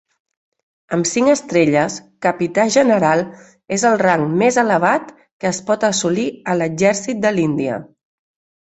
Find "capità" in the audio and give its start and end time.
2.27-2.65